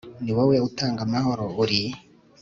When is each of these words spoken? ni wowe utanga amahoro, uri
ni 0.23 0.31
wowe 0.35 0.55
utanga 0.67 1.01
amahoro, 1.07 1.43
uri 1.63 1.81